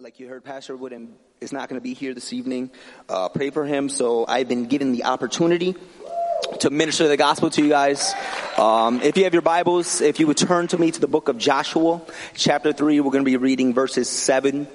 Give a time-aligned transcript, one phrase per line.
[0.00, 0.92] Like you heard, Pastor Wood
[1.40, 2.72] is not going to be here this evening.
[3.08, 3.88] Uh, pray for him.
[3.88, 5.76] So I've been given the opportunity
[6.58, 8.12] to minister the gospel to you guys.
[8.58, 11.28] Um, if you have your Bibles, if you would turn to me to the book
[11.28, 12.02] of Joshua,
[12.34, 14.66] chapter 3, we're going to be reading verses 7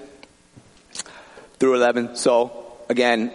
[1.60, 2.16] through 11.
[2.16, 3.34] So again,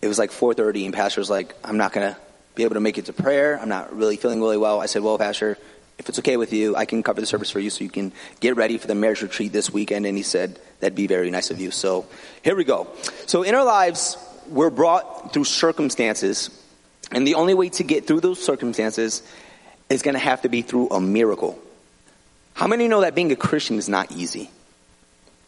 [0.00, 2.20] it was like 4.30 and pastor was like, I'm not going to
[2.54, 3.58] be able to make it to prayer.
[3.60, 4.80] I'm not really feeling really well.
[4.80, 5.58] I said, well, pastor,
[6.00, 8.10] if it's okay with you, I can cover the service for you so you can
[8.40, 10.06] get ready for the marriage retreat this weekend.
[10.06, 11.70] And he said, that'd be very nice of you.
[11.70, 12.06] So
[12.42, 12.88] here we go.
[13.26, 14.16] So in our lives,
[14.48, 16.48] we're brought through circumstances.
[17.12, 19.22] And the only way to get through those circumstances
[19.90, 21.58] is going to have to be through a miracle.
[22.54, 24.50] How many know that being a Christian is not easy?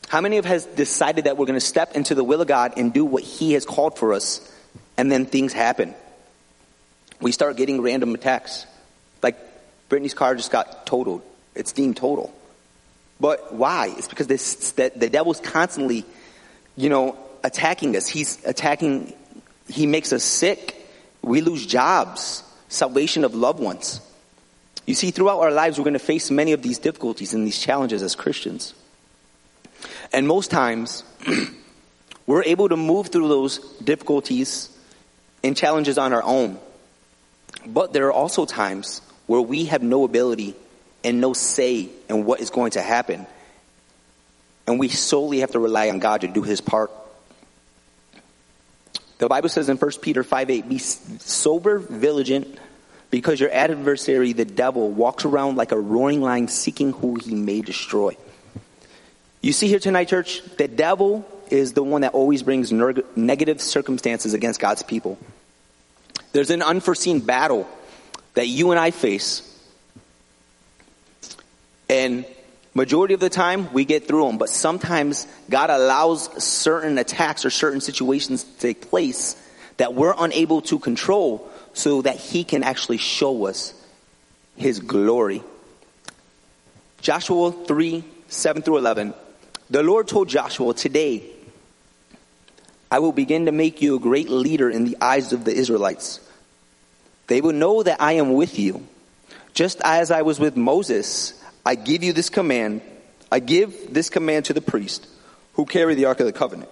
[0.08, 2.74] How many of has decided that we're going to step into the will of God
[2.76, 4.52] and do what He has called for us,
[4.98, 5.94] and then things happen?
[7.22, 8.66] We start getting random attacks.
[9.92, 11.20] Brittany's car just got totaled.
[11.54, 12.34] It's deemed total.
[13.20, 13.92] But why?
[13.98, 16.06] It's because this, that the devil's constantly,
[16.76, 18.08] you know, attacking us.
[18.08, 19.12] He's attacking,
[19.68, 20.88] he makes us sick.
[21.20, 24.00] We lose jobs, salvation of loved ones.
[24.86, 27.58] You see, throughout our lives, we're going to face many of these difficulties and these
[27.58, 28.72] challenges as Christians.
[30.10, 31.04] And most times,
[32.26, 34.74] we're able to move through those difficulties
[35.44, 36.58] and challenges on our own.
[37.66, 39.02] But there are also times
[39.32, 40.54] where we have no ability
[41.02, 43.26] and no say in what is going to happen.
[44.66, 46.90] And we solely have to rely on God to do his part.
[49.16, 52.58] The Bible says in 1 Peter 5 8, be sober, vigilant,
[53.10, 57.62] because your adversary, the devil, walks around like a roaring lion seeking who he may
[57.62, 58.14] destroy.
[59.40, 64.34] You see here tonight, church, the devil is the one that always brings negative circumstances
[64.34, 65.16] against God's people.
[66.32, 67.66] There's an unforeseen battle
[68.34, 69.48] that you and I face.
[71.88, 72.24] And
[72.74, 77.50] majority of the time we get through them, but sometimes God allows certain attacks or
[77.50, 79.36] certain situations to take place
[79.76, 83.74] that we're unable to control so that he can actually show us
[84.56, 85.42] his glory.
[87.00, 89.14] Joshua 3, 7 through 11.
[89.70, 91.24] The Lord told Joshua, Today
[92.90, 96.20] I will begin to make you a great leader in the eyes of the Israelites.
[97.26, 98.86] They will know that I am with you.
[99.54, 102.82] Just as I was with Moses, I give you this command.
[103.30, 105.06] I give this command to the priest
[105.54, 106.70] who carry the Ark of the Covenant.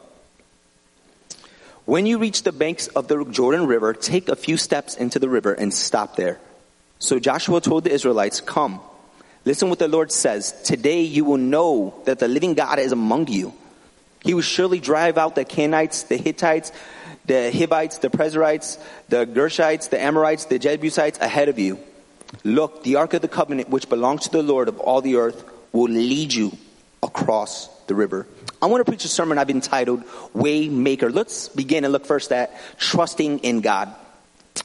[1.84, 5.28] When you reach the banks of the Jordan River, take a few steps into the
[5.28, 6.39] river and stop there.
[6.99, 8.81] So Joshua told the Israelites, Come,
[9.44, 10.53] Listen what the Lord says.
[10.62, 13.55] Today you will know that the living God is among you.
[14.22, 16.72] He will surely drive out the Canaanites, the Hittites,
[17.27, 21.79] the Hivites, the Perizzites, the Gershites, the Amorites, the Jebusites ahead of you.
[22.45, 25.45] Look, the Ark of the Covenant, which belongs to the Lord of all the earth,
[25.73, 26.57] will lead you
[27.03, 28.27] across the river.
[28.63, 30.05] I want to preach a sermon I've entitled
[30.35, 31.13] Waymaker.
[31.13, 33.95] Let's begin and look first at trusting in God.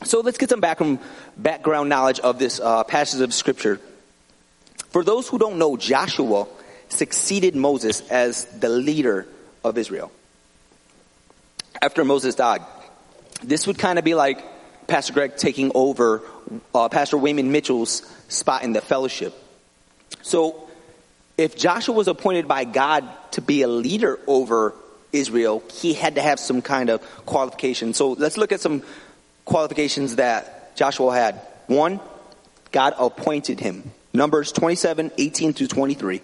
[0.04, 1.00] So let's get some background,
[1.38, 3.80] background knowledge of this uh, passage of scripture.
[4.90, 6.48] For those who don't know, Joshua
[6.90, 9.28] succeeded Moses as the leader
[9.64, 10.12] of Israel.
[11.86, 12.64] After Moses died,
[13.44, 14.44] this would kind of be like
[14.88, 16.24] Pastor Greg taking over
[16.74, 19.36] uh, Pastor Wayman Mitchell's spot in the fellowship.
[20.24, 20.68] So,
[21.38, 24.74] if Joshua was appointed by God to be a leader over
[25.14, 27.94] Israel, he had to have some kind of qualification.
[27.94, 28.82] So, let's look at some
[29.46, 31.36] qualifications that Joshua had.
[31.68, 32.00] One,
[32.72, 33.92] God appointed him.
[34.12, 36.22] Numbers 27, 18 through 23.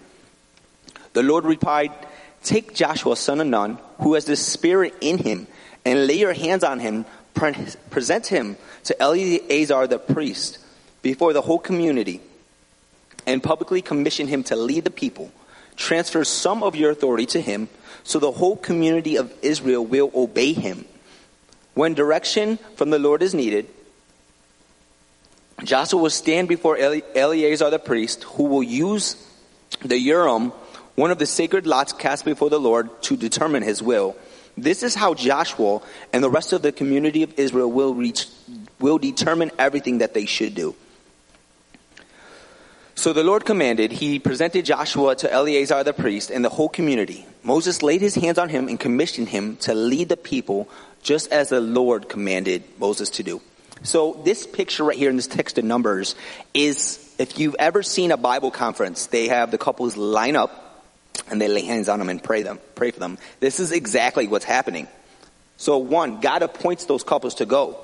[1.12, 1.92] The Lord replied,
[2.42, 5.46] Take Joshua, son of Nun, who has the Spirit in him,
[5.84, 7.04] and lay your hands on him,
[7.34, 10.58] present him to Eleazar the priest
[11.02, 12.20] before the whole community,
[13.26, 15.32] and publicly commission him to lead the people.
[15.76, 17.68] Transfer some of your authority to him,
[18.04, 20.84] so the whole community of Israel will obey him.
[21.74, 23.66] When direction from the Lord is needed,
[25.64, 29.16] Joshua will stand before Eleazar the priest, who will use
[29.80, 30.52] the Urim,
[30.94, 34.16] one of the sacred lots cast before the Lord, to determine his will.
[34.56, 35.80] This is how Joshua
[36.12, 38.26] and the rest of the community of Israel will reach,
[38.78, 40.74] will determine everything that they should do.
[42.94, 47.26] So the Lord commanded, he presented Joshua to Eleazar the priest and the whole community.
[47.42, 50.68] Moses laid his hands on him and commissioned him to lead the people
[51.02, 53.40] just as the Lord commanded Moses to do.
[53.82, 56.14] So this picture right here in this text of Numbers
[56.54, 60.61] is, if you've ever seen a Bible conference, they have the couples line up
[61.30, 63.18] and they lay hands on them and pray them, pray for them.
[63.40, 64.88] This is exactly what's happening.
[65.56, 67.78] So one, God appoints those couples to go.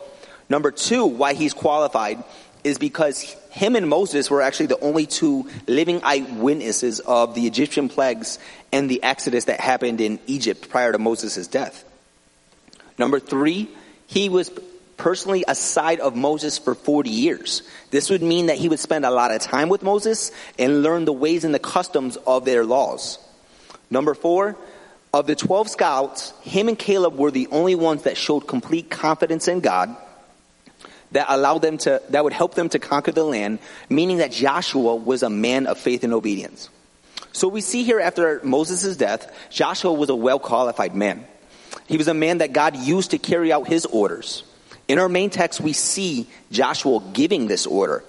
[0.49, 2.23] Number two, why he's qualified
[2.65, 3.21] is because
[3.51, 8.39] him and Moses were actually the only two living eyewitnesses of the Egyptian plagues
[8.73, 11.85] and the exodus that happened in Egypt prior to Moses' death.
[12.99, 13.69] Number three,
[14.07, 14.51] he was
[14.99, 17.63] personally aside of Moses for 40 years.
[17.91, 21.07] This would mean that he would spend a lot of time with Moses and learn
[21.07, 23.19] the ways and the customs of their laws.
[23.91, 24.57] Number four,
[25.15, 29.49] of the 12 scouts, him and Caleb were the only ones that showed complete confidence
[29.49, 29.97] in God
[31.13, 34.95] that allowed them to, that would help them to conquer the land, meaning that Joshua
[34.95, 36.69] was a man of faith and obedience.
[37.33, 41.25] So we see here after Moses' death, Joshua was a well qualified man.
[41.87, 44.43] He was a man that God used to carry out his orders.
[44.89, 48.03] In our main text, we see Joshua giving this order.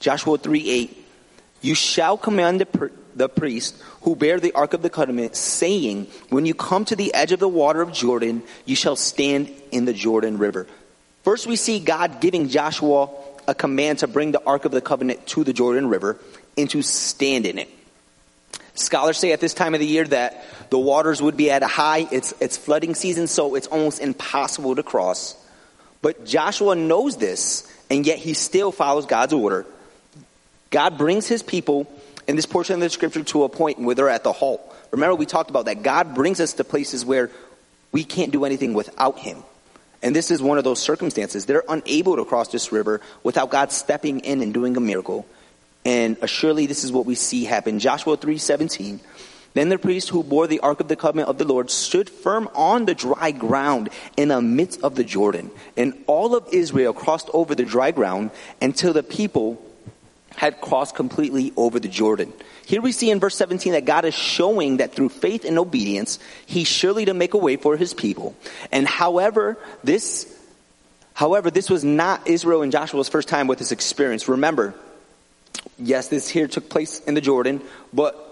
[0.00, 1.06] Joshua 3 8,
[1.62, 6.46] you shall command the, the priest who bear the ark of the covenant, saying, When
[6.46, 9.92] you come to the edge of the water of Jordan, you shall stand in the
[9.92, 10.66] Jordan River.
[11.22, 13.10] First, we see God giving Joshua
[13.46, 16.18] a command to bring the ark of the covenant to the Jordan River
[16.56, 17.68] and to stand in it.
[18.74, 21.66] Scholars say at this time of the year that the waters would be at a
[21.66, 25.36] high, it's, it's flooding season, so it's almost impossible to cross.
[26.02, 29.66] But Joshua knows this, and yet he still follows God's order.
[30.70, 31.92] God brings his people
[32.26, 34.60] in this portion of the scripture to a point where they're at the halt.
[34.92, 35.82] Remember, we talked about that.
[35.82, 37.30] God brings us to places where
[37.92, 39.42] we can't do anything without him.
[40.02, 41.44] And this is one of those circumstances.
[41.46, 45.26] They're unable to cross this river without God stepping in and doing a miracle.
[45.84, 47.78] And surely this is what we see happen.
[47.78, 49.00] Joshua 3:17.
[49.52, 52.48] Then the priest who bore the ark of the covenant of the Lord stood firm
[52.54, 55.50] on the dry ground in the midst of the Jordan.
[55.76, 58.30] And all of Israel crossed over the dry ground
[58.60, 59.60] until the people
[60.36, 62.32] had crossed completely over the Jordan.
[62.64, 66.20] Here we see in verse 17 that God is showing that through faith and obedience,
[66.46, 68.36] He's surely to make a way for His people.
[68.70, 70.32] And however, this,
[71.12, 74.28] however, this was not Israel and Joshua's first time with this experience.
[74.28, 74.74] Remember,
[75.78, 77.60] yes, this here took place in the Jordan,
[77.92, 78.29] but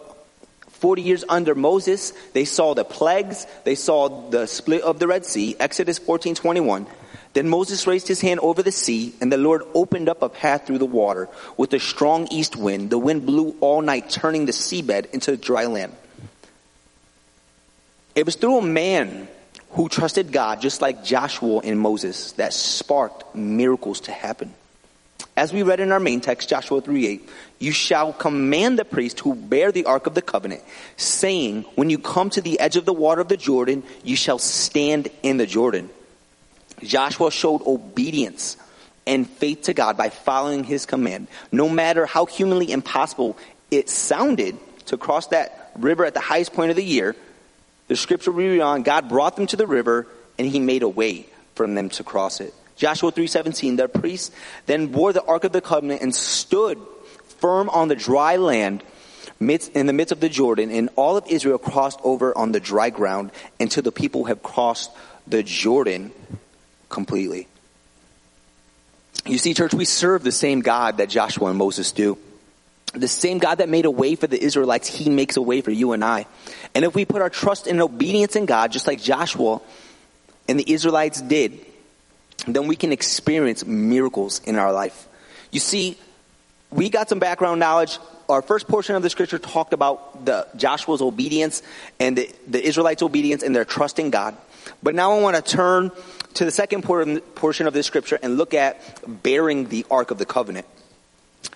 [0.80, 5.24] 40 years under Moses, they saw the plagues, they saw the split of the Red
[5.24, 6.86] Sea, Exodus 14, 21.
[7.34, 10.66] Then Moses raised his hand over the sea, and the Lord opened up a path
[10.66, 12.90] through the water with a strong east wind.
[12.90, 15.94] The wind blew all night, turning the seabed into dry land.
[18.14, 19.28] It was through a man
[19.70, 24.54] who trusted God, just like Joshua and Moses, that sparked miracles to happen.
[25.38, 27.28] As we read in our main text, Joshua 3 8,
[27.60, 30.64] you shall command the priest who bear the ark of the covenant,
[30.96, 34.40] saying, When you come to the edge of the water of the Jordan, you shall
[34.40, 35.90] stand in the Jordan.
[36.82, 38.56] Joshua showed obedience
[39.06, 41.28] and faith to God by following his command.
[41.52, 43.38] No matter how humanly impossible
[43.70, 47.14] it sounded to cross that river at the highest point of the year,
[47.86, 50.88] the scripture we read on, God brought them to the river and he made a
[50.88, 52.52] way for them to cross it.
[52.78, 54.32] Joshua 3:17 the priest
[54.66, 56.78] then bore the ark of the covenant and stood
[57.40, 58.82] firm on the dry land
[59.40, 62.90] in the midst of the Jordan and all of Israel crossed over on the dry
[62.90, 63.30] ground
[63.60, 64.90] until the people have crossed
[65.26, 66.12] the Jordan
[66.88, 67.46] completely.
[69.26, 72.16] You see, church, we serve the same God that Joshua and Moses do.
[72.94, 75.70] The same God that made a way for the Israelites, He makes a way for
[75.70, 76.26] you and I.
[76.74, 79.60] And if we put our trust and obedience in God, just like Joshua
[80.48, 81.60] and the Israelites did,
[82.46, 85.06] then we can experience miracles in our life.
[85.50, 85.98] You see,
[86.70, 87.98] we got some background knowledge.
[88.28, 91.62] Our first portion of the scripture talked about the Joshua's obedience
[91.98, 94.36] and the, the Israelites' obedience and their trust in God.
[94.82, 95.90] But now I want to turn
[96.34, 98.80] to the second portion of this scripture and look at
[99.22, 100.66] bearing the Ark of the Covenant.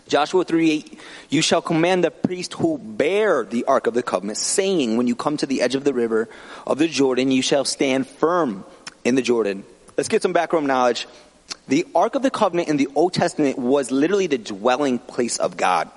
[0.08, 4.38] Joshua 3 8, you shall command the priest who bear the Ark of the Covenant,
[4.38, 6.28] saying, When you come to the edge of the river
[6.66, 8.64] of the Jordan, you shall stand firm
[9.04, 9.64] in the Jordan.
[9.96, 11.06] Let's get some background knowledge.
[11.68, 15.56] The Ark of the Covenant in the Old Testament was literally the dwelling place of
[15.56, 15.90] God.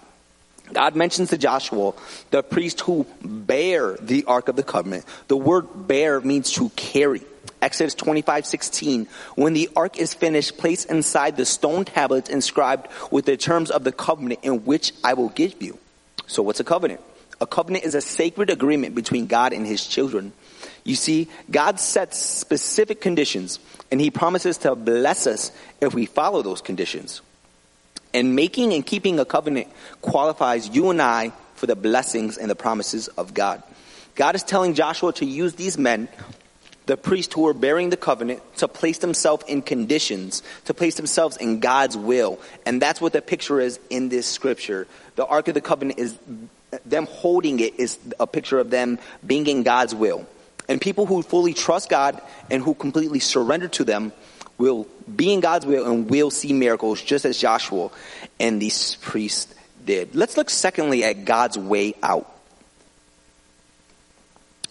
[0.74, 1.94] God mentions to Joshua,
[2.32, 5.06] the priest who bear the Ark of the Covenant.
[5.28, 7.22] The word bear means to carry.
[7.62, 9.08] Exodus 25, 16.
[9.36, 13.84] When the ark is finished, place inside the stone tablets inscribed with the terms of
[13.84, 15.80] the covenant in which I will give you.
[16.28, 17.02] So what's a covenant?
[17.42, 20.34] A covenant is a sacred agreement between God and his children.
[20.86, 23.60] You see, God sets specific conditions
[23.92, 25.52] and he promises to bless us
[25.82, 27.22] if we follow those conditions.
[28.14, 29.68] And making and keeping a covenant
[30.02, 33.62] qualifies you and I for the blessings and the promises of God.
[34.14, 36.08] God is telling Joshua to use these men
[36.86, 41.36] the priests who were bearing the covenant to place themselves in conditions, to place themselves
[41.38, 42.40] in God's will.
[42.66, 44.88] And that's what the picture is in this scripture.
[45.16, 46.16] The Ark of the Covenant is,
[46.86, 50.28] them holding it is a picture of them being in God's will.
[50.68, 54.12] And people who fully trust God and who completely surrender to them
[54.58, 57.90] will be in God's will and will see miracles just as Joshua
[58.40, 59.54] and these priests
[59.86, 60.16] did.
[60.16, 62.32] Let's look secondly at God's way out.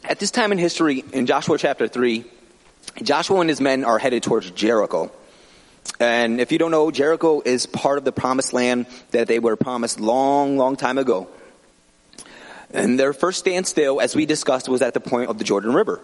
[0.02, 2.24] At this time in history, in Joshua chapter 3,
[3.02, 5.10] Joshua and his men are headed towards Jericho.
[6.00, 9.56] And if you don't know, Jericho is part of the promised land that they were
[9.56, 11.28] promised long, long time ago.
[12.74, 16.00] And their first standstill, as we discussed, was at the point of the Jordan River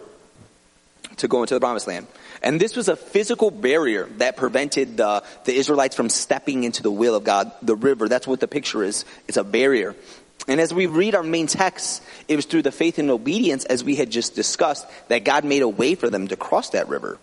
[1.16, 2.06] to go into the promised land.
[2.42, 6.90] And this was a physical barrier that prevented the, the Israelites from stepping into the
[6.90, 8.08] will of God, the river.
[8.08, 9.04] That's what the picture is.
[9.26, 9.96] It's a barrier.
[10.46, 13.82] And as we read our main text, it was through the faith and obedience, as
[13.84, 17.18] we had just discussed, that God made a way for them to cross that river.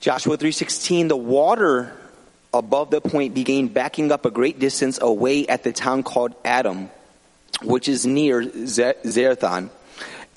[0.00, 1.92] Joshua 3:16 the water
[2.58, 6.90] above the point began backing up a great distance away at the town called Adam
[7.62, 9.70] which is near Zarethan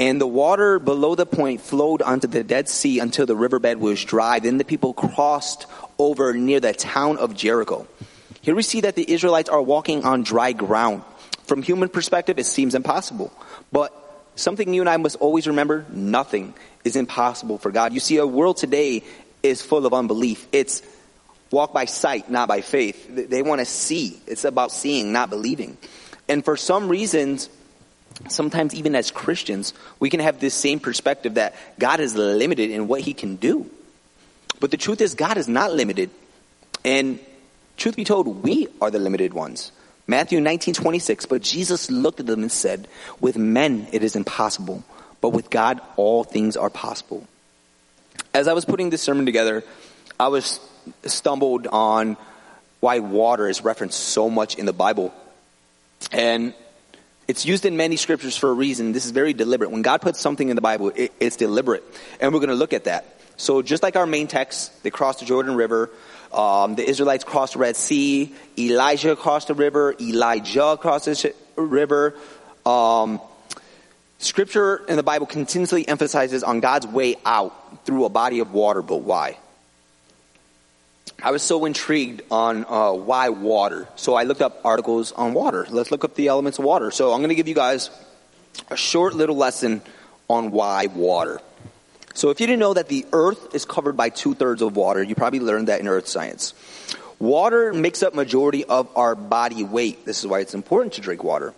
[0.02, 4.04] and the water below the point flowed onto the Dead Sea until the riverbed was
[4.04, 4.40] dry.
[4.40, 5.68] Then the people crossed
[6.00, 7.88] over near the town of Jericho.
[8.42, 11.04] Here we see that the Israelites are walking on dry ground.
[11.44, 13.32] From human perspective, it seems impossible.
[13.72, 13.94] But
[14.34, 17.94] something you and I must always remember, nothing is impossible for God.
[17.94, 19.04] You see, a world today
[19.44, 20.48] is full of unbelief.
[20.52, 20.82] It's
[21.52, 23.30] walk by sight, not by faith.
[23.30, 24.20] They want to see.
[24.26, 25.78] It's about seeing, not believing.
[26.28, 27.50] And for some reasons,
[28.30, 32.88] sometimes even as Christians, we can have this same perspective that God is limited in
[32.88, 33.70] what he can do.
[34.60, 36.10] But the truth is God is not limited.
[36.86, 37.20] And
[37.78, 39.72] truth be told, we are the limited ones.
[40.08, 42.88] Matthew 19:26, but Jesus looked at them and said,
[43.20, 44.84] "With men it is impossible,
[45.22, 47.28] but with God all things are possible."
[48.34, 49.64] As I was putting this sermon together,
[50.22, 50.60] I was
[51.06, 52.16] stumbled on
[52.80, 55.12] why water is referenced so much in the Bible.
[56.12, 56.54] And
[57.28, 58.92] it's used in many scriptures for a reason.
[58.92, 59.72] This is very deliberate.
[59.72, 61.84] When God puts something in the Bible, it, it's deliberate.
[62.20, 63.06] And we're going to look at that.
[63.38, 65.90] So just like our main text, they crossed the Jordan River.
[66.32, 68.32] Um, the Israelites crossed the Red Sea.
[68.60, 69.96] Elijah crossed the river.
[70.00, 72.14] Elijah crossed the river.
[72.64, 73.20] Um,
[74.20, 78.84] scripture in the Bible continuously emphasizes on God's way out through a body of water,
[78.84, 79.40] but why?
[81.24, 83.88] I was so intrigued on uh, why water.
[83.96, 85.68] So I looked up articles on water.
[85.70, 86.90] Let's look up the elements of water.
[86.90, 87.92] So I'm going to give you guys
[88.72, 89.82] a short little lesson
[90.28, 91.40] on why water.
[92.16, 95.04] So if you didn't know that the earth is covered by two thirds of water,
[95.04, 96.54] you probably learned that in earth science.
[97.20, 100.06] Water makes up majority of our body weight.
[100.06, 101.54] This is why it's important to drink water.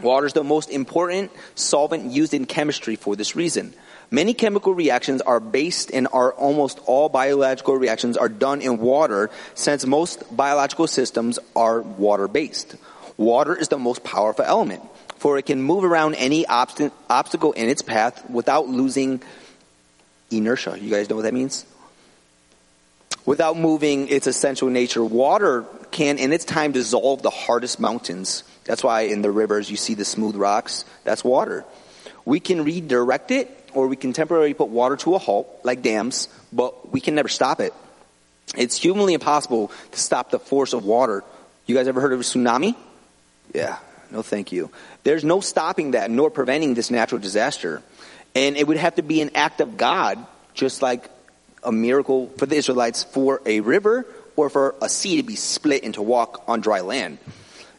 [0.00, 3.74] Water is the most important solvent used in chemistry for this reason.
[4.10, 9.30] Many chemical reactions are based in our almost all biological reactions are done in water
[9.54, 12.76] since most biological systems are water based.
[13.16, 14.82] Water is the most powerful element
[15.18, 19.20] for it can move around any obst- obstacle in its path without losing
[20.30, 20.78] inertia.
[20.80, 21.66] You guys know what that means?
[23.26, 28.44] Without moving its essential nature, water can in its time dissolve the hardest mountains.
[28.64, 30.84] That's why in the rivers you see the smooth rocks.
[31.04, 31.64] That's water.
[32.24, 36.28] We can redirect it or we can temporarily put water to a halt, like dams,
[36.52, 37.72] but we can never stop it.
[38.56, 41.22] It's humanly impossible to stop the force of water.
[41.66, 42.74] You guys ever heard of a tsunami?
[43.54, 43.78] Yeah,
[44.10, 44.70] no thank you.
[45.02, 47.82] There's no stopping that nor preventing this natural disaster.
[48.34, 50.18] And it would have to be an act of God,
[50.54, 51.10] just like
[51.62, 54.06] a miracle for the Israelites for a river
[54.36, 57.18] or for a sea to be split and to walk on dry land.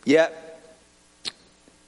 [0.05, 0.59] Yet,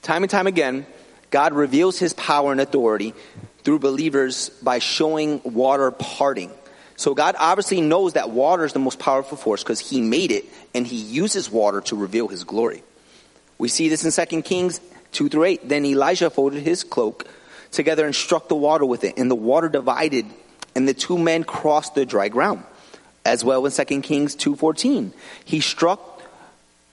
[0.02, 0.86] time and time again,
[1.30, 3.14] God reveals his power and authority
[3.64, 6.52] through believers by showing water parting.
[6.96, 10.46] So God obviously knows that water is the most powerful force because he made it
[10.76, 12.84] and he uses water to reveal his glory.
[13.58, 14.80] We see this in 2 Kings
[15.12, 15.70] 2 through 8.
[15.70, 17.28] Then Elijah folded his cloak
[17.72, 20.26] together and struck the water with it and the water divided
[20.76, 22.64] and the two men crossed the dry ground.
[23.26, 25.12] As well in 2 Kings 2.14.
[25.46, 26.22] He struck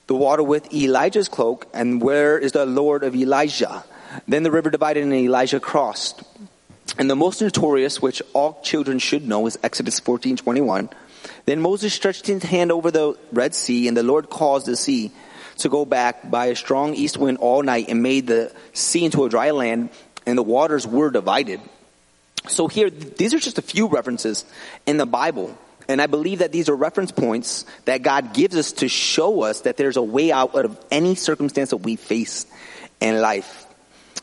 [0.06, 3.84] the water with Elijah's cloak and where is the Lord of Elijah?
[4.26, 6.22] Then the river divided and Elijah crossed.
[6.98, 10.90] And the most notorious, which all children should know, is Exodus 14:21.
[11.46, 15.12] Then Moses stretched his hand over the Red Sea, and the Lord caused the sea
[15.58, 19.24] to go back by a strong east wind all night and made the sea into
[19.24, 19.90] a dry land,
[20.26, 21.60] and the waters were divided.
[22.48, 24.44] So here, these are just a few references
[24.86, 25.56] in the Bible.
[25.88, 29.62] And I believe that these are reference points that God gives us to show us
[29.62, 32.46] that there's a way out of any circumstance that we face
[33.00, 33.67] in life.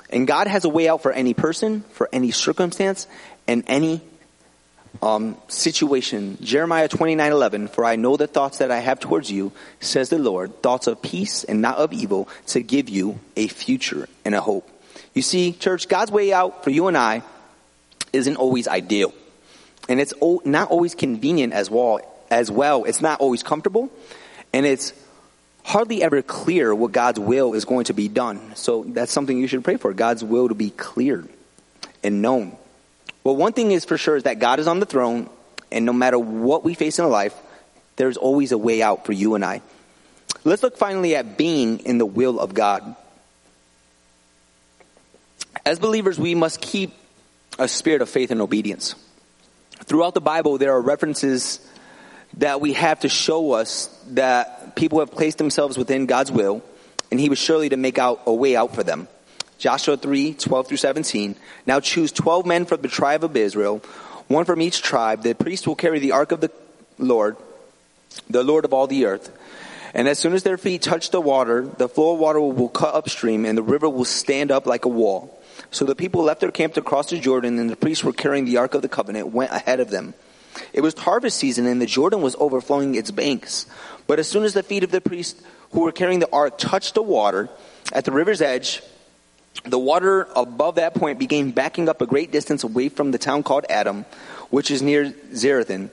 [0.09, 3.07] And God has a way out for any person, for any circumstance,
[3.47, 4.01] and any
[5.01, 6.37] um, situation.
[6.41, 10.19] Jeremiah 29 11, for I know the thoughts that I have towards you, says the
[10.19, 14.41] Lord, thoughts of peace and not of evil, to give you a future and a
[14.41, 14.69] hope.
[15.13, 17.23] You see, church, God's way out for you and I
[18.13, 19.13] isn't always ideal.
[19.87, 20.13] And it's
[20.45, 21.99] not always convenient as well,
[22.31, 22.85] as well.
[22.85, 23.91] It's not always comfortable.
[24.51, 24.93] And it's
[25.65, 28.55] hardly ever clear what God's will is going to be done.
[28.55, 29.93] So that's something you should pray for.
[29.95, 31.27] God's will to be cleared
[32.03, 32.55] and known.
[33.23, 35.27] Well, one thing is for sure is that God is on the throne,
[35.71, 37.33] and no matter what we face in life,
[37.95, 39.63] there's always a way out for you and I.
[40.43, 42.95] Let's look finally at being in the will of God.
[45.65, 46.93] As believers, we must keep
[47.57, 48.93] a spirit of faith and obedience.
[49.85, 51.59] Throughout the Bible, there are references
[52.37, 56.63] that we have to show us that people have placed themselves within God's will,
[57.11, 59.07] and He was surely to make out a way out for them.
[59.57, 61.35] Joshua 3, 12 through 17.
[61.65, 63.79] Now choose 12 men from the tribe of Israel,
[64.27, 65.23] one from each tribe.
[65.23, 66.51] The priest will carry the ark of the
[66.97, 67.37] Lord,
[68.29, 69.31] the Lord of all the earth.
[69.93, 72.93] And as soon as their feet touch the water, the flow of water will cut
[72.93, 75.41] upstream, and the river will stand up like a wall.
[75.71, 78.43] So the people left their camp to cross the Jordan, and the priests were carrying
[78.43, 80.13] the ark of the covenant, went ahead of them.
[80.73, 83.65] It was harvest season, and the Jordan was overflowing its banks.
[84.07, 86.93] But as soon as the feet of the priests who were carrying the ark touched
[86.93, 87.49] the water
[87.91, 88.81] at the river's edge,
[89.63, 93.43] the water above that point began backing up a great distance away from the town
[93.43, 94.05] called Adam,
[94.49, 95.89] which is near Zarethan.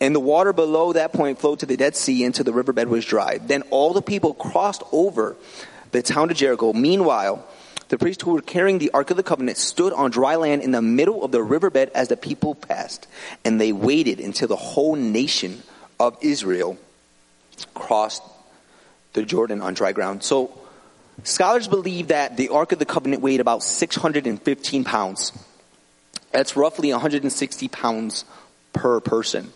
[0.00, 3.04] And the water below that point flowed to the Dead Sea until the riverbed was
[3.04, 3.38] dry.
[3.38, 5.36] Then all the people crossed over
[5.92, 6.72] the town of Jericho.
[6.72, 7.46] Meanwhile,
[7.88, 10.72] the priests who were carrying the Ark of the Covenant stood on dry land in
[10.72, 13.06] the middle of the riverbed as the people passed.
[13.44, 15.62] And they waited until the whole nation
[16.00, 16.78] of Israel
[17.74, 18.22] crossed
[19.12, 20.22] the Jordan on dry ground.
[20.22, 20.58] So,
[21.22, 25.32] scholars believe that the Ark of the Covenant weighed about 615 pounds.
[26.32, 28.24] That's roughly 160 pounds
[28.72, 29.52] per person.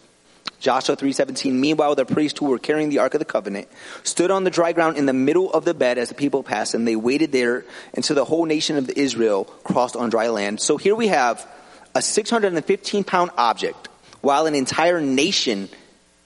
[0.60, 3.66] Joshua 3:17 Meanwhile the priests who were carrying the ark of the covenant
[4.04, 6.74] stood on the dry ground in the middle of the bed as the people passed
[6.74, 7.64] and they waited there
[7.94, 10.60] until the whole nation of Israel crossed on dry land.
[10.60, 11.46] So here we have
[11.94, 13.88] a 615 pound object
[14.20, 15.68] while an entire nation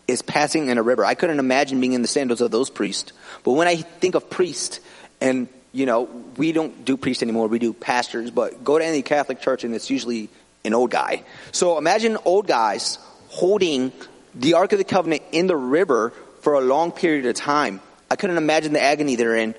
[0.07, 1.05] is passing in a river.
[1.05, 3.13] I couldn't imagine being in the sandals of those priests.
[3.45, 4.81] But when I think of priest
[5.21, 9.03] and you know, we don't do priests anymore, we do pastors, but go to any
[9.03, 10.29] Catholic church and it's usually
[10.65, 11.25] an old guy.
[11.51, 13.93] So imagine old guys holding
[14.35, 17.81] the Ark of the Covenant in the river for a long period of time.
[18.11, 19.55] I couldn't imagine the agony they're in.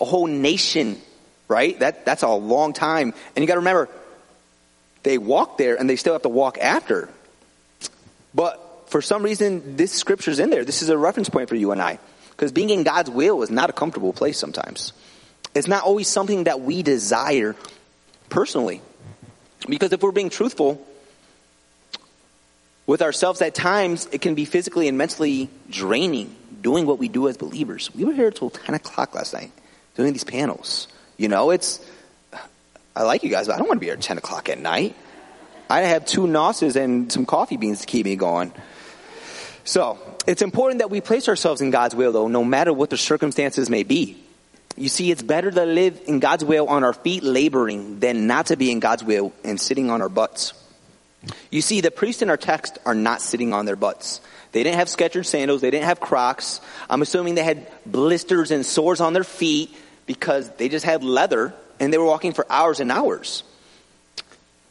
[0.00, 1.00] A whole nation,
[1.48, 1.78] right?
[1.78, 3.14] That, that's a long time.
[3.34, 3.88] And you gotta remember,
[5.02, 7.08] they walk there and they still have to walk after.
[8.34, 10.64] But for some reason, this scripture's in there.
[10.64, 11.98] This is a reference point for you and I.
[12.30, 14.92] Because being in God's will is not a comfortable place sometimes.
[15.54, 17.54] It's not always something that we desire
[18.28, 18.80] personally.
[19.68, 20.84] Because if we're being truthful,
[22.90, 27.28] with ourselves at times, it can be physically and mentally draining doing what we do
[27.28, 27.88] as believers.
[27.94, 29.52] We were here till 10 o'clock last night
[29.94, 30.88] doing these panels.
[31.16, 31.78] You know, it's,
[32.96, 34.58] I like you guys, but I don't want to be here at 10 o'clock at
[34.58, 34.96] night.
[35.70, 38.52] I have two nosses and some coffee beans to keep me going.
[39.62, 42.96] So, it's important that we place ourselves in God's will, though, no matter what the
[42.96, 44.20] circumstances may be.
[44.76, 48.46] You see, it's better to live in God's will on our feet laboring than not
[48.46, 50.54] to be in God's will and sitting on our butts.
[51.50, 54.20] You see, the priests in our text are not sitting on their butts.
[54.52, 55.60] They didn't have Skechers sandals.
[55.60, 56.60] They didn't have Crocs.
[56.88, 59.74] I'm assuming they had blisters and sores on their feet
[60.06, 63.42] because they just had leather and they were walking for hours and hours.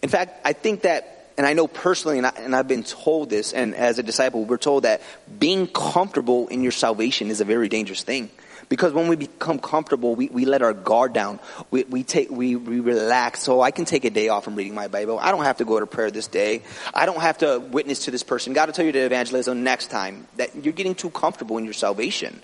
[0.01, 3.53] In fact, I think that, and I know personally, and, I, have been told this,
[3.53, 5.01] and as a disciple, we're told that
[5.39, 8.29] being comfortable in your salvation is a very dangerous thing.
[8.69, 11.39] Because when we become comfortable, we, we let our guard down.
[11.71, 13.41] We, we take, we, we relax.
[13.41, 15.17] So I can take a day off from reading my Bible.
[15.19, 16.61] I don't have to go to prayer this day.
[16.93, 18.53] I don't have to witness to this person.
[18.53, 20.27] God will tell you to evangelism next time.
[20.37, 22.41] That you're getting too comfortable in your salvation.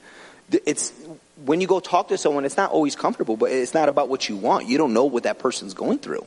[0.65, 0.93] It's,
[1.45, 4.27] when you go talk to someone, it's not always comfortable, but it's not about what
[4.27, 4.67] you want.
[4.67, 6.25] You don't know what that person's going through.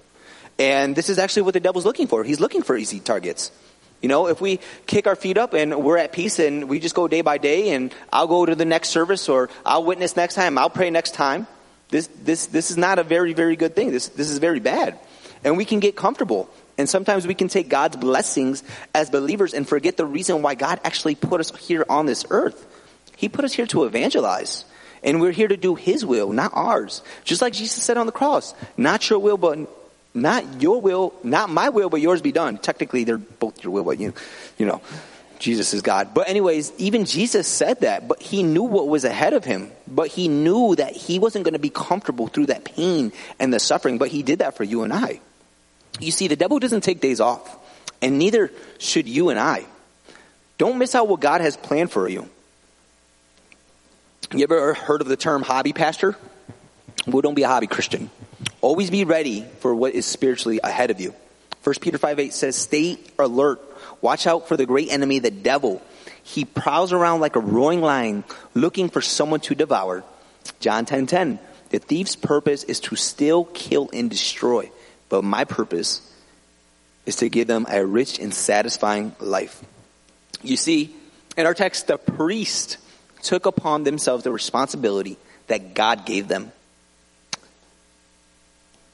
[0.60, 2.24] And this is actually what the devil's looking for.
[2.24, 3.52] He's looking for easy targets.
[4.00, 6.94] You know, if we kick our feet up and we're at peace and we just
[6.94, 10.34] go day by day and I'll go to the next service or I'll witness next
[10.34, 11.46] time, I'll pray next time.
[11.88, 13.90] This, this, this is not a very, very good thing.
[13.90, 14.98] This, this is very bad.
[15.42, 16.48] And we can get comfortable.
[16.76, 18.62] And sometimes we can take God's blessings
[18.94, 22.66] as believers and forget the reason why God actually put us here on this earth.
[23.16, 24.64] He put us here to evangelize.
[25.02, 27.02] And we're here to do His will, not ours.
[27.24, 29.58] Just like Jesus said on the cross, not your will, but
[30.14, 32.58] not your will, not my will, but yours be done.
[32.58, 34.14] Technically, they're both your will, but you,
[34.56, 34.80] you know,
[35.38, 36.14] Jesus is God.
[36.14, 39.70] But anyways, even Jesus said that, but he knew what was ahead of him.
[39.86, 43.60] But he knew that he wasn't going to be comfortable through that pain and the
[43.60, 45.20] suffering, but he did that for you and I.
[46.00, 47.56] You see, the devil doesn't take days off,
[48.02, 49.64] and neither should you and I.
[50.58, 52.28] Don't miss out what God has planned for you.
[54.32, 56.16] You ever heard of the term hobby pastor?
[57.06, 58.10] Well, don't be a hobby Christian.
[58.60, 61.14] Always be ready for what is spiritually ahead of you.
[61.64, 63.60] 1 Peter 5 8 says, Stay alert.
[64.00, 65.82] Watch out for the great enemy, the devil.
[66.22, 70.04] He prowls around like a roaring lion looking for someone to devour.
[70.60, 71.38] John 10 10.
[71.70, 74.70] The thief's purpose is to steal, kill, and destroy.
[75.08, 76.00] But my purpose
[77.06, 79.62] is to give them a rich and satisfying life.
[80.42, 80.94] You see,
[81.36, 82.78] in our text, the priest
[83.22, 86.52] took upon themselves the responsibility that God gave them.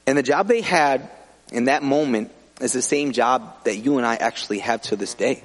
[0.07, 1.09] And the job they had
[1.51, 5.13] in that moment is the same job that you and I actually have to this
[5.13, 5.43] day.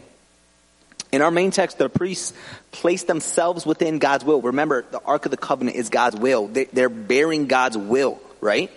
[1.12, 2.32] In our main text, the priests
[2.70, 4.40] place themselves within God's will.
[4.42, 6.46] Remember, the Ark of the Covenant is God's will.
[6.46, 8.70] They, are bearing God's will, right?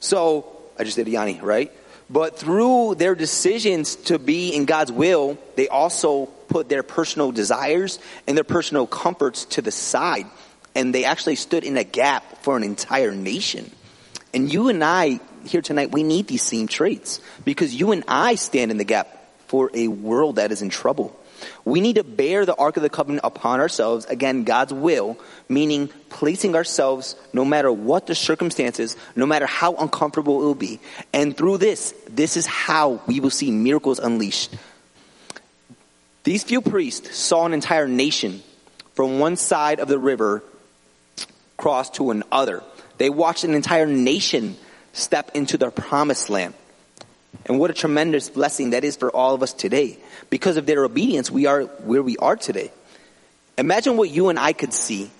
[0.00, 1.70] So, I just did Yanni, right?
[2.08, 7.98] But through their decisions to be in God's will, they also put their personal desires
[8.26, 10.26] and their personal comforts to the side.
[10.74, 13.70] And they actually stood in a gap for an entire nation.
[14.34, 18.34] And you and I here tonight, we need these same traits because you and I
[18.34, 19.08] stand in the gap
[19.46, 21.18] for a world that is in trouble.
[21.64, 25.18] We need to bear the Ark of the Covenant upon ourselves, again, God's will,
[25.48, 30.80] meaning placing ourselves, no matter what the circumstances, no matter how uncomfortable it will be.
[31.12, 34.54] And through this, this is how we will see miracles unleashed.
[36.24, 38.42] These few priests saw an entire nation
[38.94, 40.42] from one side of the river
[41.56, 42.62] cross to another.
[42.98, 44.56] They watched an entire nation
[44.92, 46.54] step into their promised land.
[47.46, 49.98] And what a tremendous blessing that is for all of us today.
[50.30, 52.70] Because of their obedience, we are where we are today.
[53.58, 55.10] Imagine what you and I could see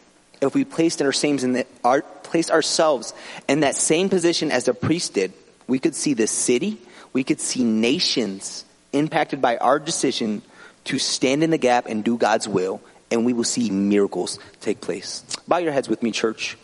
[0.41, 3.15] if we placed, our in the, our, placed ourselves
[3.49, 5.33] in that same position as the priest did.
[5.67, 6.79] We could see the city,
[7.13, 10.43] we could see nations impacted by our decision
[10.85, 14.81] to stand in the gap and do God's will, and we will see miracles take
[14.81, 15.25] place.
[15.49, 16.59] Bow your heads with me, church,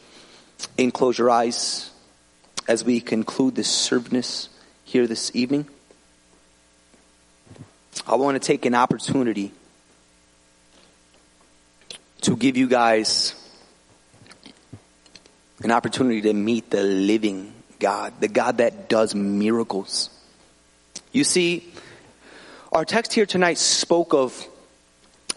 [0.78, 1.90] and close your eyes
[2.68, 4.48] as we conclude this service
[4.84, 5.66] here this evening.
[8.06, 9.52] I want to take an opportunity
[12.22, 13.34] to give you guys
[15.62, 20.10] an opportunity to meet the living God, the God that does miracles.
[21.12, 21.72] You see,
[22.72, 24.46] our text here tonight spoke of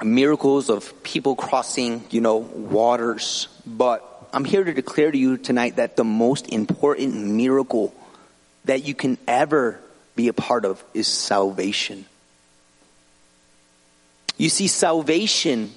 [0.03, 5.75] miracles of people crossing, you know, waters, but I'm here to declare to you tonight
[5.75, 7.93] that the most important miracle
[8.65, 9.79] that you can ever
[10.15, 12.05] be a part of is salvation.
[14.35, 15.71] You see, salvation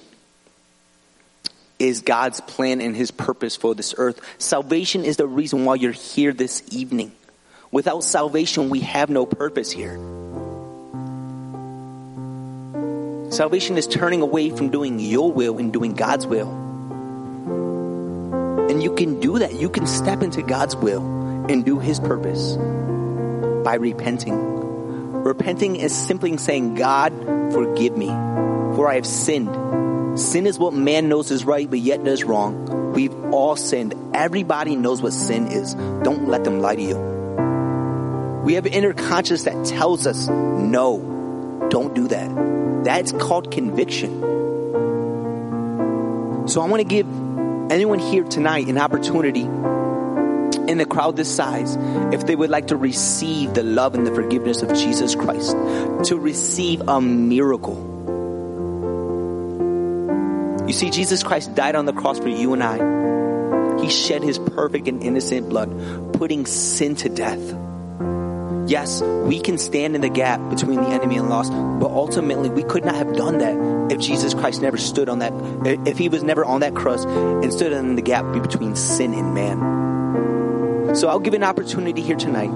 [1.77, 4.19] is God's plan and His purpose for this earth.
[4.39, 7.11] Salvation is the reason why you're here this evening.
[7.71, 9.97] Without salvation, we have no purpose here.
[13.29, 16.66] Salvation is turning away from doing your will and doing God's will.
[18.77, 19.55] And you can do that.
[19.55, 21.01] You can step into God's will
[21.49, 22.57] and do His purpose
[23.65, 24.35] by repenting.
[25.23, 27.11] Repenting is simply saying, God,
[27.53, 30.19] forgive me, for I have sinned.
[30.19, 32.93] Sin is what man knows is right, but yet does wrong.
[32.93, 33.95] We've all sinned.
[34.13, 35.73] Everybody knows what sin is.
[35.73, 36.97] Don't let them lie to you.
[38.43, 42.83] We have an inner conscience that tells us, no, don't do that.
[42.85, 44.21] That's called conviction.
[46.47, 47.07] So I want to give
[47.69, 49.43] anyone here tonight an opportunity
[50.67, 51.75] in a crowd this size,
[52.13, 55.51] if they would like to receive the love and the forgiveness of Jesus Christ,
[56.09, 57.95] to receive a miracle.
[60.67, 63.81] You see, Jesus Christ died on the cross for you and I.
[63.81, 67.39] He shed his perfect and innocent blood, putting sin to death.
[68.67, 72.63] Yes, we can stand in the gap between the enemy and lost, but ultimately we
[72.63, 75.31] could not have done that if Jesus Christ never stood on that,
[75.87, 79.33] if he was never on that cross and stood in the gap between sin and
[79.33, 80.95] man.
[80.95, 82.51] So I'll give an opportunity here tonight.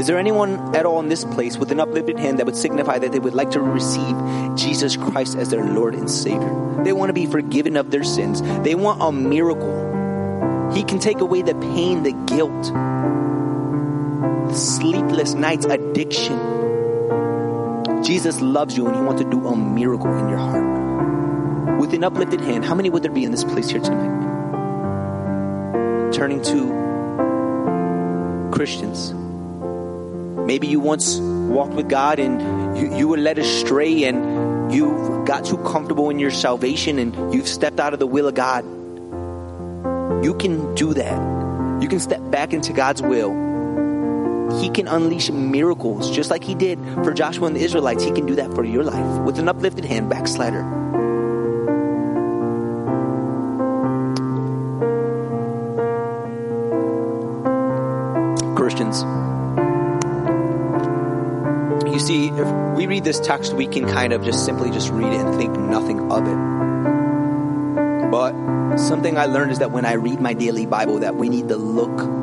[0.00, 2.98] Is there anyone at all in this place with an uplifted hand that would signify
[2.98, 4.16] that they would like to receive
[4.56, 6.82] Jesus Christ as their Lord and Savior?
[6.82, 8.42] They want to be forgiven of their sins.
[8.62, 10.72] They want a miracle.
[10.72, 12.72] He can take away the pain, the guilt,
[14.56, 16.38] sleepless nights, addiction.
[18.02, 21.80] Jesus loves you and he wants to do a miracle in your heart.
[21.80, 24.20] With an uplifted hand, how many would there be in this place here tonight?
[26.12, 29.12] Turning to Christians.
[30.46, 35.44] Maybe you once walked with God and you, you were led astray and you got
[35.44, 38.64] too comfortable in your salvation and you've stepped out of the will of God.
[40.24, 41.82] You can do that.
[41.82, 43.49] You can step back into God's will.
[44.60, 48.04] He can unleash miracles just like He did for Joshua and the Israelites.
[48.04, 50.62] He can do that for your life with an uplifted hand, backslider.
[58.54, 59.02] Christians.
[61.90, 65.12] You see, if we read this text, we can kind of just simply just read
[65.12, 68.10] it and think nothing of it.
[68.10, 71.48] But something I learned is that when I read my daily Bible, that we need
[71.48, 72.19] to look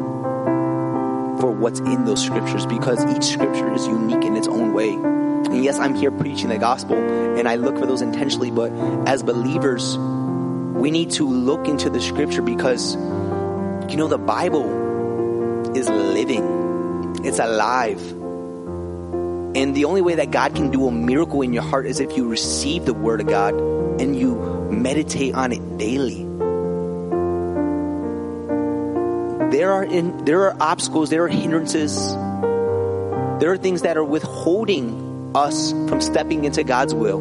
[1.52, 4.92] what's in those scriptures because each scripture is unique in its own way.
[4.92, 8.72] And yes, I'm here preaching the gospel and I look for those intentionally, but
[9.08, 15.90] as believers, we need to look into the scripture because, you know, the Bible is
[15.90, 17.16] living.
[17.24, 18.00] It's alive.
[19.56, 22.16] And the only way that God can do a miracle in your heart is if
[22.16, 23.56] you receive the word of God
[24.00, 24.36] and you
[24.70, 26.27] meditate on it daily.
[29.58, 32.14] There are in, there are obstacles, there are hindrances.
[32.14, 37.18] There are things that are withholding us from stepping into God's will.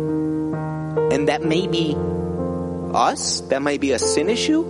[1.11, 1.97] And that may be
[2.93, 4.65] us, that might be a sin issue,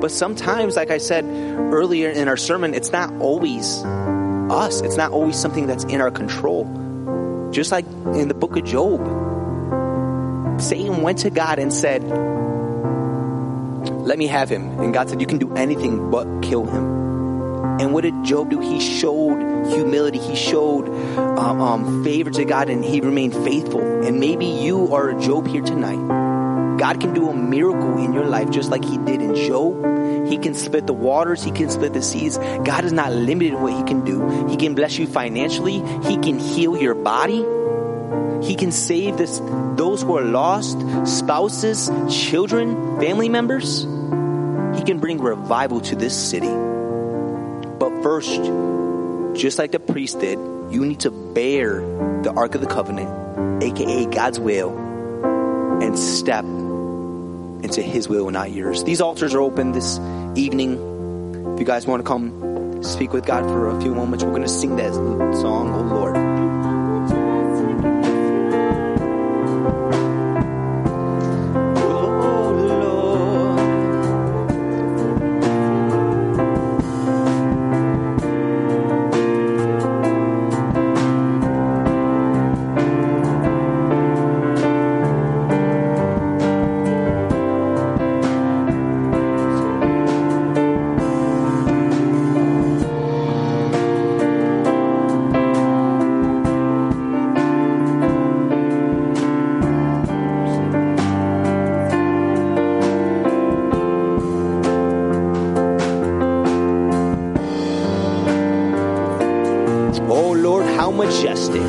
[0.00, 4.80] but sometimes, like I said earlier in our sermon, it's not always us.
[4.80, 6.64] It's not always something that's in our control.
[7.52, 8.98] Just like in the book of Job,
[10.60, 12.02] Satan went to God and said,
[14.08, 14.80] Let me have him.
[14.80, 17.78] And God said, You can do anything but kill him.
[17.78, 18.58] And what did Job do?
[18.58, 20.18] He showed humility.
[20.18, 23.82] He showed um, um, favor to God and he remained faithful.
[23.82, 26.78] And maybe you are a Job here tonight.
[26.78, 30.26] God can do a miracle in your life just like he did in Job.
[30.26, 31.44] He can split the waters.
[31.44, 32.38] He can split the seas.
[32.38, 34.48] God is not limited in what he can do.
[34.48, 35.82] He can bless you financially.
[36.04, 37.44] He can heal your body.
[38.42, 39.38] He can save this,
[39.76, 43.86] those who are lost, spouses, children, family members.
[44.88, 46.48] Can bring revival to this city.
[46.48, 48.40] But first,
[49.38, 50.38] just like the priest did,
[50.72, 51.80] you need to bear
[52.22, 54.70] the Ark of the Covenant, aka God's will,
[55.82, 58.82] and step into His will and not yours.
[58.84, 59.98] These altars are open this
[60.36, 60.72] evening.
[61.52, 64.40] If you guys want to come speak with God for a few moments, we're going
[64.40, 66.27] to sing that song, Oh Lord.
[110.20, 111.62] Oh Lord, how majestic.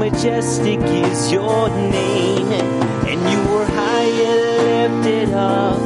[0.00, 2.50] Majestic is your name.
[3.10, 5.78] And you were high and lifted up,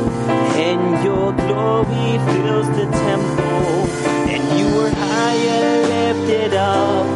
[0.68, 3.74] and your glory fills the temple.
[4.34, 7.06] And you were high and lifted up,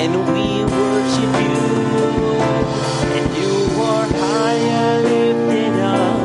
[0.00, 0.48] and we
[0.80, 1.64] worship you.
[3.16, 3.54] And you
[3.90, 6.20] are high and lifted up,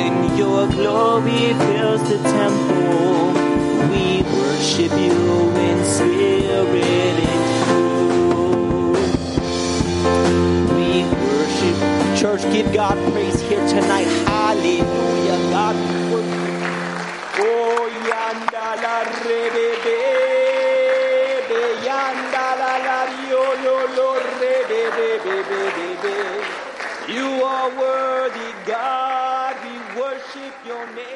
[0.00, 3.32] and your glory fills the temple.
[3.92, 5.16] We worship you
[5.68, 7.07] in spirit
[12.18, 14.08] Church, give God praise here tonight.
[14.26, 15.38] Hallelujah.
[15.54, 15.76] God.
[17.38, 17.88] Oh,
[19.22, 19.98] rebebe,
[21.86, 22.74] yanda la.
[27.08, 29.54] You are worthy, God.
[29.62, 31.07] We worship your name.